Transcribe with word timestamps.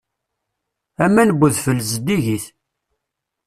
Aman 1.03 1.29
n 1.31 1.39
udfel 1.45 1.79
zeddigit. 1.91 2.45